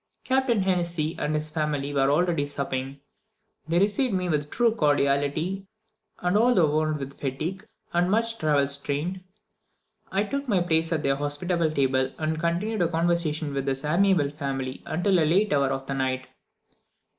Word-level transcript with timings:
Captain 0.23 0.63
Henessey 0.63 1.15
and 1.19 1.35
his 1.35 1.51
family 1.51 1.93
were 1.93 2.09
already 2.09 2.47
supping: 2.47 2.99
they 3.67 3.77
received 3.77 4.15
me 4.15 4.29
with 4.29 4.49
true 4.49 4.73
cordiality, 4.73 5.67
and, 6.21 6.35
although 6.35 6.71
worn 6.71 6.95
out 6.95 6.99
with 6.99 7.19
fatigue, 7.19 7.67
and 7.93 8.09
much 8.09 8.39
travel 8.39 8.67
stained, 8.67 9.21
I 10.11 10.23
took 10.23 10.47
my 10.47 10.59
place 10.61 10.91
at 10.91 11.03
their 11.03 11.17
hospitable 11.17 11.69
table, 11.69 12.11
and 12.17 12.39
continued 12.39 12.81
a 12.81 12.87
conversation 12.87 13.53
with 13.53 13.67
this 13.67 13.85
amiable 13.85 14.31
family 14.31 14.81
until 14.87 15.19
a 15.19 15.23
late 15.23 15.53
hour 15.53 15.67
of 15.69 15.85
the 15.85 15.93
night. 15.93 16.25